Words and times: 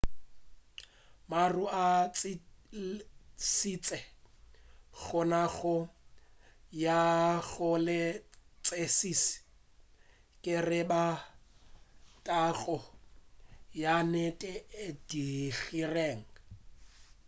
maru 1.31 1.65
a 1.85 1.87
tlišitše 2.15 3.99
kgonagalo 4.97 5.75
ya 6.83 7.01
go 7.49 7.69
se 7.87 7.99
kwešiši 8.65 9.35
ge 10.41 10.55
e 10.79 10.81
ba 10.89 11.03
thakgolo 12.25 12.89
ya 13.81 13.93
nnete 14.05 14.51
e 14.85 14.87
diregile 15.09 16.07